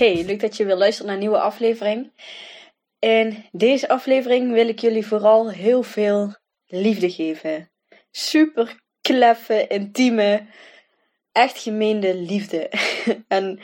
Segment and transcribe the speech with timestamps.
[0.00, 2.12] Hey, leuk dat je weer luistert naar een nieuwe aflevering.
[2.98, 6.34] In deze aflevering wil ik jullie vooral heel veel
[6.66, 7.70] liefde geven.
[8.10, 10.46] Super kleffe, intieme,
[11.32, 12.68] echt gemeende liefde.
[13.28, 13.60] en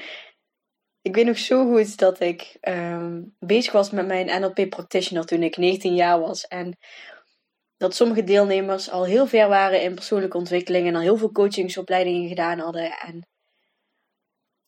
[1.03, 5.43] ik weet nog zo goed dat ik ehm, bezig was met mijn NLP practitioner toen
[5.43, 6.47] ik 19 jaar was.
[6.47, 6.79] En
[7.77, 12.29] dat sommige deelnemers al heel ver waren in persoonlijke ontwikkeling en al heel veel coachingsopleidingen
[12.29, 12.99] gedaan hadden.
[12.99, 13.29] En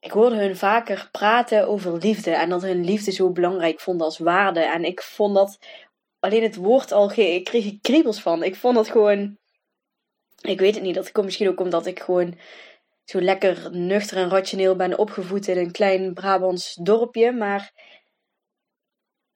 [0.01, 4.19] ik hoorde hun vaker praten over liefde en dat hun liefde zo belangrijk vonden als
[4.19, 4.61] waarde.
[4.61, 5.59] En ik vond dat
[6.19, 8.43] alleen het woord al, ik kreeg ik kriebels van.
[8.43, 9.39] Ik vond dat gewoon,
[10.41, 12.39] ik weet het niet, dat komt misschien ook omdat ik gewoon
[13.05, 17.33] zo lekker nuchter en rationeel ben opgevoed in een klein Brabants dorpje.
[17.33, 17.73] Maar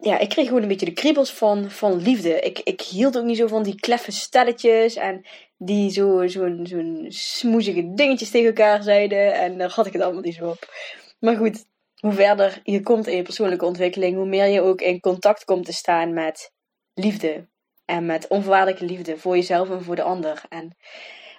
[0.05, 2.41] ja, ik kreeg gewoon een beetje de kriebels van, van liefde.
[2.41, 7.05] Ik, ik hield ook niet zo van die kleffe stelletjes en die zo'n zo, zo
[7.09, 9.35] smoezige dingetjes tegen elkaar zeiden.
[9.35, 10.75] En daar had ik het allemaal niet zo op.
[11.19, 11.65] Maar goed,
[11.97, 15.65] hoe verder je komt in je persoonlijke ontwikkeling, hoe meer je ook in contact komt
[15.65, 16.53] te staan met
[16.95, 17.49] liefde.
[17.85, 20.43] En met onvoorwaardelijke liefde voor jezelf en voor de ander.
[20.49, 20.77] En,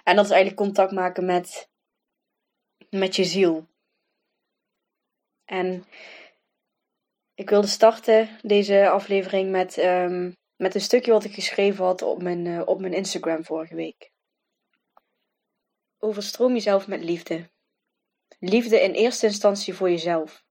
[0.04, 1.68] en dat is eigenlijk contact maken met,
[2.90, 3.66] met je ziel.
[5.44, 5.84] En
[7.34, 12.22] ik wilde starten deze aflevering met, um, met een stukje wat ik geschreven had op
[12.22, 14.10] mijn, uh, op mijn Instagram vorige week.
[15.98, 17.50] Overstroom jezelf met liefde.
[18.38, 20.44] Liefde in eerste instantie voor jezelf.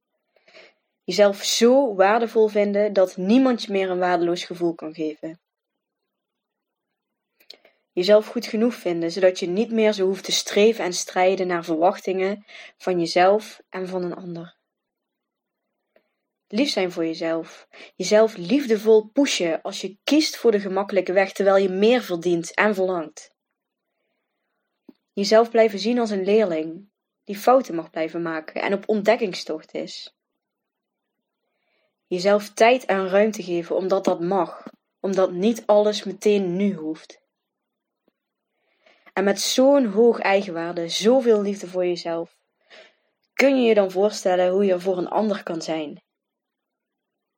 [1.04, 5.42] Jezelf zo waardevol vinden dat niemand je meer een waardeloos gevoel kan geven.
[7.92, 11.64] Jezelf goed genoeg vinden, zodat je niet meer zo hoeft te streven en strijden naar
[11.64, 12.46] verwachtingen
[12.78, 14.63] van jezelf en van een ander.
[16.54, 17.68] Lief zijn voor jezelf.
[17.96, 22.76] Jezelf liefdevol pushen als je kiest voor de gemakkelijke weg terwijl je meer verdient en
[22.76, 23.36] verlangt.
[25.14, 26.90] Jezelf blijven zien als een leerling
[27.24, 30.16] die fouten mag blijven maken en op ontdekkingstocht is.
[32.08, 34.64] Jezelf tijd en ruimte geven omdat dat mag,
[35.00, 37.22] omdat niet alles meteen nu hoeft.
[39.14, 42.38] En met zo'n hoog eigenwaarde, zoveel liefde voor jezelf,
[43.34, 46.04] kun je je dan voorstellen hoe je voor een ander kan zijn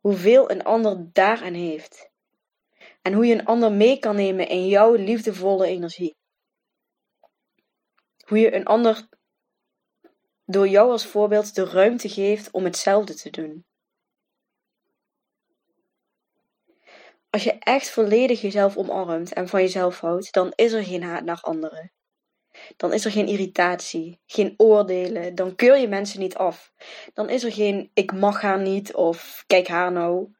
[0.05, 2.09] hoeveel een ander daaraan heeft.
[3.01, 6.15] En hoe je een ander mee kan nemen in jouw liefdevolle energie.
[8.25, 9.07] Hoe je een ander
[10.45, 13.65] door jou als voorbeeld de ruimte geeft om hetzelfde te doen.
[17.29, 21.23] Als je echt volledig jezelf omarmt en van jezelf houdt, dan is er geen haat
[21.23, 21.91] naar anderen.
[22.77, 25.35] Dan is er geen irritatie, geen oordelen.
[25.35, 26.73] Dan keur je mensen niet af.
[27.13, 30.33] Dan is er geen ik mag haar niet of kijk haar nou.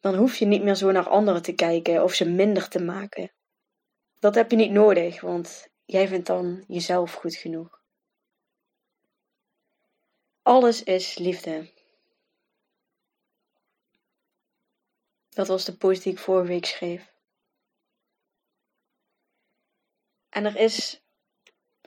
[0.00, 3.32] Dan hoef je niet meer zo naar anderen te kijken of ze minder te maken.
[4.18, 7.80] Dat heb je niet nodig, want jij vindt dan jezelf goed genoeg.
[10.42, 11.70] Alles is liefde.
[15.28, 17.17] Dat was de post die ik vorige week schreef.
[20.30, 21.02] En er is.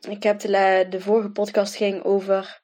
[0.09, 2.61] Ik heb de, de vorige podcast ging over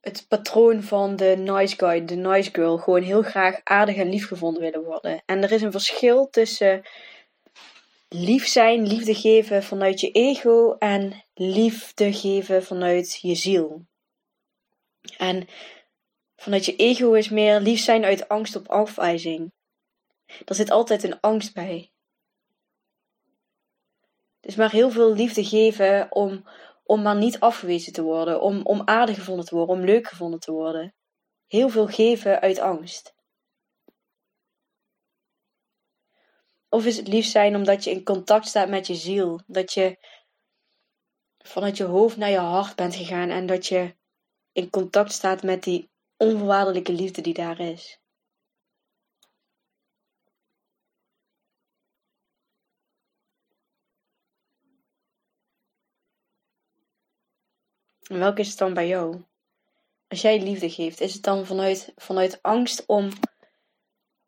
[0.00, 2.78] het patroon van de nice guy, de nice girl.
[2.78, 5.22] Gewoon heel graag aardig en lief gevonden willen worden.
[5.26, 6.82] En er is een verschil tussen
[8.08, 13.86] lief zijn, liefde geven vanuit je ego en liefde geven vanuit je ziel.
[15.16, 15.48] En
[16.36, 19.52] vanuit je ego is meer lief zijn uit angst op afwijzing.
[20.44, 21.90] Er zit altijd een angst bij.
[24.48, 26.48] Dus maar heel veel liefde geven om,
[26.84, 30.40] om maar niet afgewezen te worden, om, om aardig gevonden te worden, om leuk gevonden
[30.40, 30.94] te worden.
[31.46, 33.14] Heel veel geven uit angst.
[36.68, 39.96] Of is het lief zijn omdat je in contact staat met je ziel, dat je
[41.38, 43.94] vanuit je hoofd naar je hart bent gegaan en dat je
[44.52, 48.00] in contact staat met die onvoorwaardelijke liefde die daar is.
[58.08, 59.22] En welke is het dan bij jou?
[60.08, 63.08] als jij liefde geeft, is het dan vanuit, vanuit angst om,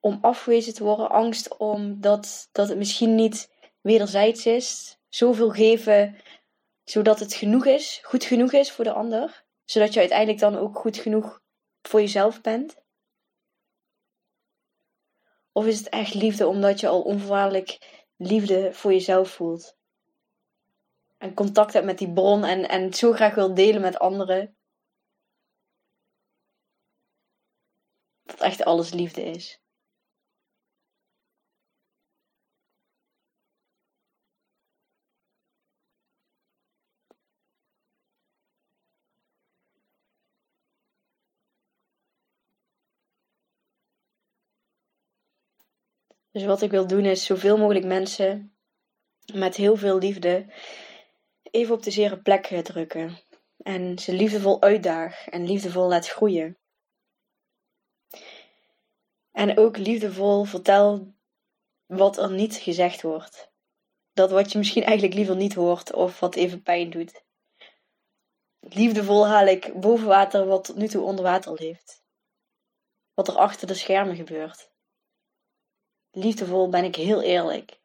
[0.00, 1.10] om afgewezen te worden?
[1.10, 3.50] Angst om dat, dat het misschien niet
[3.80, 4.98] wederzijds is?
[5.08, 6.16] Zoveel geven
[6.84, 9.44] zodat het genoeg is, goed genoeg is voor de ander?
[9.64, 11.42] Zodat je uiteindelijk dan ook goed genoeg
[11.82, 12.76] voor jezelf bent?
[15.52, 17.78] Of is het echt liefde omdat je al onvoorwaardelijk
[18.16, 19.76] liefde voor jezelf voelt?
[21.20, 24.56] En contact hebt met die bron en, en het zo graag wil delen met anderen?
[28.22, 29.60] Dat echt alles liefde is.
[46.30, 48.54] Dus wat ik wil doen is zoveel mogelijk mensen
[49.34, 50.46] met heel veel liefde
[51.50, 53.18] even op de zere plek drukken.
[53.56, 56.58] En ze liefdevol uitdagen en liefdevol laat groeien.
[59.30, 61.14] En ook liefdevol vertel
[61.86, 63.52] wat er niet gezegd wordt.
[64.12, 67.24] Dat wat je misschien eigenlijk liever niet hoort of wat even pijn doet.
[68.60, 72.02] Liefdevol haal ik boven water wat tot nu toe onder water leeft.
[73.14, 74.70] Wat er achter de schermen gebeurt.
[76.10, 77.79] Liefdevol ben ik heel eerlijk.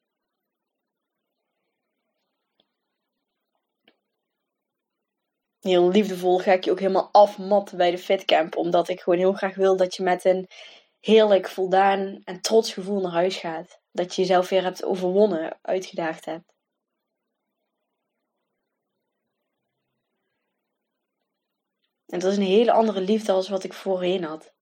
[5.65, 8.55] Heel liefdevol ga ik je ook helemaal afmatten bij de fitcamp.
[8.55, 10.47] Omdat ik gewoon heel graag wil dat je met een
[10.99, 13.79] heerlijk voldaan en trots gevoel naar huis gaat.
[13.91, 16.53] Dat je jezelf weer hebt overwonnen, uitgedaagd hebt.
[22.05, 24.53] En dat is een hele andere liefde als wat ik voorheen had.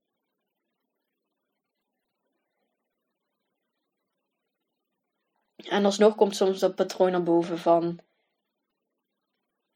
[5.56, 8.00] En alsnog komt soms dat patroon naar boven van,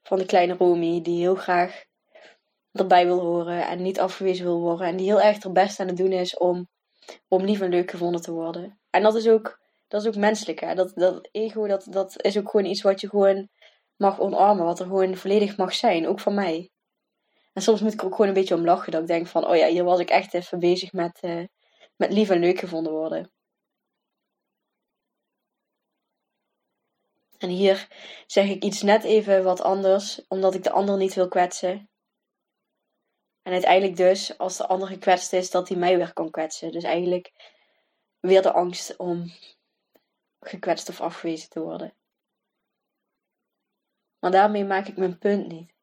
[0.08, 1.84] van de kleine Romy, die heel graag
[2.72, 4.88] erbij wil horen en niet afgewezen wil worden.
[4.88, 6.68] En die heel erg er best aan het doen is om,
[7.28, 8.80] om lief en leuk gevonden te worden.
[8.90, 10.60] En dat is ook, dat is ook menselijk.
[10.60, 10.76] Hè?
[10.76, 13.50] Dat, dat ego, dat, dat is ook gewoon iets wat je gewoon
[13.98, 14.66] mag omarmen.
[14.66, 16.70] Wat er gewoon volledig mag zijn, ook van mij.
[17.54, 18.92] En soms moet ik ook gewoon een beetje om lachen.
[18.92, 21.46] Dat ik denk van, oh ja, hier was ik echt even bezig met, uh,
[21.96, 23.32] met lief en leuk gevonden worden.
[27.38, 27.88] En hier
[28.28, 31.90] zeg ik iets net even wat anders, omdat ik de ander niet wil kwetsen.
[33.42, 36.72] En uiteindelijk dus, als de ander gekwetst is, dat hij mij weer kan kwetsen.
[36.72, 37.32] Dus eigenlijk
[38.20, 39.32] weer de angst om
[40.40, 41.94] gekwetst of afgewezen te worden.
[44.20, 45.74] Maar daarmee maak ik mijn punt niet.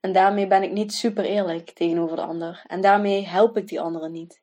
[0.00, 2.62] En daarmee ben ik niet super eerlijk tegenover de ander.
[2.66, 4.42] En daarmee help ik die anderen niet.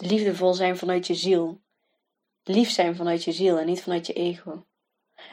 [0.00, 1.62] Liefdevol zijn vanuit je ziel.
[2.42, 4.66] Lief zijn vanuit je ziel en niet vanuit je ego.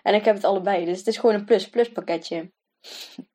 [0.03, 2.51] En ik heb het allebei, dus het is gewoon een plus-plus pakketje.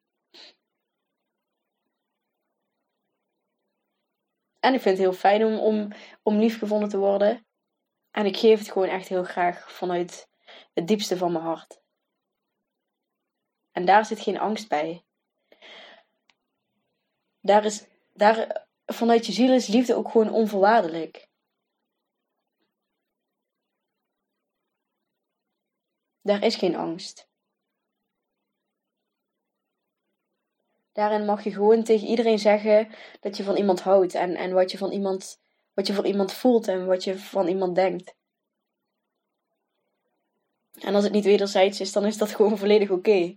[4.61, 5.93] En ik vind het heel fijn om, om,
[6.23, 7.47] om lief gevonden te worden.
[8.11, 10.29] En ik geef het gewoon echt heel graag vanuit
[10.73, 11.81] het diepste van mijn hart.
[13.73, 15.05] En daar zit geen angst bij.
[17.41, 21.29] Daar is, daar, vanuit je ziel is liefde ook gewoon onvoorwaardelijk.
[26.21, 27.29] Daar is geen angst.
[30.93, 32.89] Daarin mag je gewoon tegen iedereen zeggen
[33.21, 35.41] dat je van iemand houdt en, en wat, je van iemand,
[35.75, 38.15] wat je voor iemand voelt en wat je van iemand denkt.
[40.81, 43.37] En als het niet wederzijds is, dan is dat gewoon volledig oké.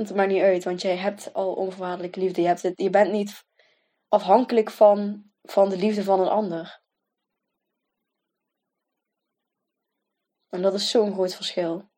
[0.00, 2.40] Het maakt niet uit, want jij hebt al onvoorwaardelijke liefde.
[2.40, 3.44] Je, hebt het, je bent niet
[4.08, 6.80] afhankelijk van, van de liefde van een ander.
[10.48, 11.90] En dat is zo'n groot verschil.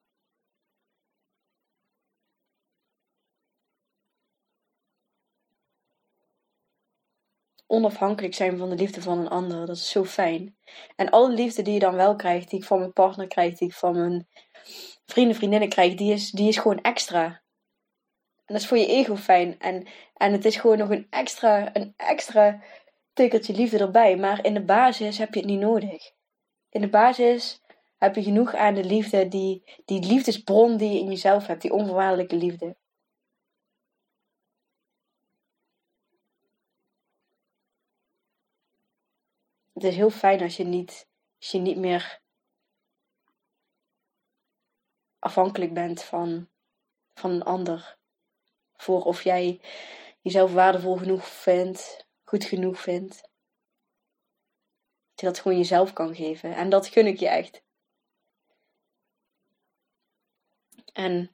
[7.67, 10.57] Onafhankelijk zijn van de liefde van een ander, dat is zo fijn.
[10.97, 13.69] En alle liefde die je dan wel krijgt, die ik van mijn partner krijg, die
[13.69, 14.29] ik van mijn
[15.05, 17.42] vrienden, vriendinnen krijg, die is, die is gewoon extra.
[18.53, 19.59] En dat is voor je ego fijn.
[19.61, 22.63] En, en het is gewoon nog een extra, een extra
[23.13, 24.17] tikkeltje liefde erbij.
[24.17, 26.13] Maar in de basis heb je het niet nodig.
[26.69, 27.63] In de basis
[27.97, 31.73] heb je genoeg aan de liefde, die, die liefdesbron die je in jezelf hebt, die
[31.73, 32.77] onvoorwaardelijke liefde.
[39.73, 42.21] Het is heel fijn als je niet, als je niet meer
[45.19, 46.49] afhankelijk bent van,
[47.15, 48.01] van een ander
[48.83, 49.61] voor of jij
[50.21, 53.31] jezelf waardevol genoeg vindt, goed genoeg vindt.
[55.15, 56.55] je dat gewoon jezelf kan geven.
[56.55, 57.63] En dat gun ik je echt.
[60.93, 61.31] En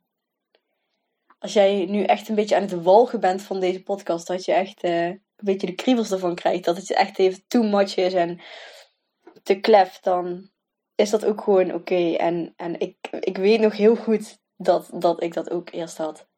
[1.39, 4.53] als jij nu echt een beetje aan het walgen bent van deze podcast, dat je
[4.53, 8.15] echt uh, een beetje de kriebels ervan krijgt, dat het echt even too much is
[8.15, 8.41] en
[9.43, 10.51] te klef, dan
[10.95, 12.15] is dat ook gewoon oké.
[12.15, 16.29] En, en ik, ik weet nog heel goed dat, dat ik dat ook eerst had.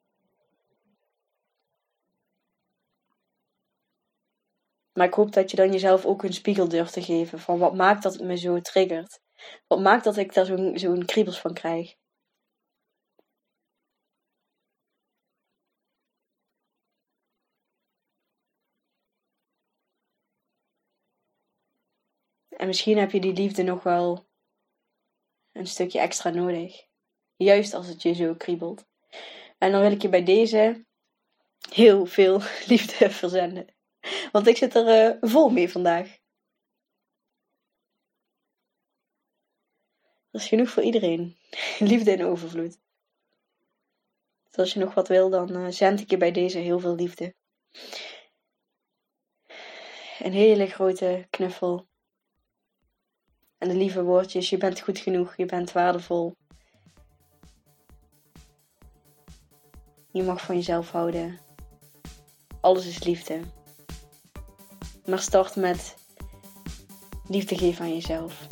[5.00, 7.74] Maar ik hoop dat je dan jezelf ook een spiegel durft te geven van wat
[7.74, 9.20] maakt dat het me zo triggert.
[9.66, 11.94] Wat maakt dat ik daar zo'n zo'n kriebels van krijg.
[22.48, 24.26] En misschien heb je die liefde nog wel
[25.52, 26.86] een stukje extra nodig.
[27.36, 28.86] Juist als het je zo kriebelt.
[29.58, 30.84] En dan wil ik je bij deze
[31.70, 33.79] heel veel liefde verzenden.
[34.32, 36.18] Want ik zit er uh, vol mee vandaag.
[40.30, 41.36] Er is genoeg voor iedereen.
[41.78, 42.78] Liefde in overvloed.
[44.48, 46.94] Dus als je nog wat wil, dan uh, zend ik je bij deze heel veel
[46.94, 47.34] liefde.
[50.18, 51.88] Een hele grote knuffel.
[53.58, 56.36] En de lieve woordjes: je bent goed genoeg, je bent waardevol.
[60.12, 61.40] Je mag van jezelf houden.
[62.60, 63.59] Alles is liefde.
[65.10, 65.94] Maar start met
[67.28, 68.46] liefde geven aan jezelf.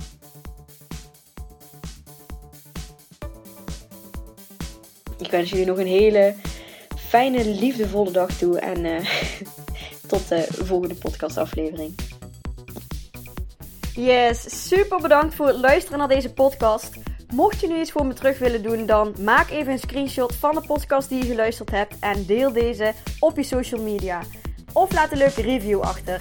[5.18, 6.34] Ik wens jullie nog een hele
[6.96, 8.58] fijne, liefdevolle dag toe.
[8.58, 8.98] En uh,
[10.06, 11.94] tot de volgende podcastaflevering.
[13.94, 16.90] Yes, super bedankt voor het luisteren naar deze podcast.
[17.32, 20.54] Mocht je nu iets voor me terug willen doen, dan maak even een screenshot van
[20.54, 24.22] de podcast die je geluisterd hebt en deel deze op je social media.
[24.72, 26.20] Of laat een leuke review achter.